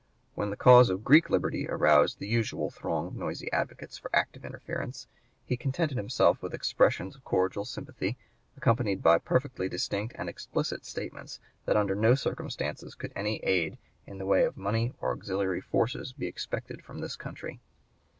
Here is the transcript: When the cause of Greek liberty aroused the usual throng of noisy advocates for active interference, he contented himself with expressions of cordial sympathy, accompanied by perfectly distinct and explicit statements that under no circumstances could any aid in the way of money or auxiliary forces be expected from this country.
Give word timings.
When 0.33 0.49
the 0.49 0.57
cause 0.57 0.89
of 0.89 1.03
Greek 1.03 1.29
liberty 1.29 1.69
aroused 1.69 2.17
the 2.17 2.27
usual 2.27 2.71
throng 2.71 3.05
of 3.05 3.15
noisy 3.15 3.51
advocates 3.53 3.99
for 3.99 4.09
active 4.15 4.43
interference, 4.43 5.05
he 5.45 5.55
contented 5.55 5.95
himself 5.95 6.41
with 6.41 6.55
expressions 6.55 7.15
of 7.15 7.23
cordial 7.23 7.65
sympathy, 7.65 8.17
accompanied 8.57 9.03
by 9.03 9.19
perfectly 9.19 9.69
distinct 9.69 10.15
and 10.17 10.27
explicit 10.27 10.85
statements 10.85 11.39
that 11.65 11.77
under 11.77 11.93
no 11.93 12.15
circumstances 12.15 12.95
could 12.95 13.13
any 13.15 13.43
aid 13.43 13.77
in 14.07 14.17
the 14.17 14.25
way 14.25 14.43
of 14.43 14.57
money 14.57 14.91
or 15.01 15.11
auxiliary 15.11 15.61
forces 15.61 16.13
be 16.13 16.25
expected 16.25 16.81
from 16.81 16.97
this 17.01 17.15
country. 17.15 17.59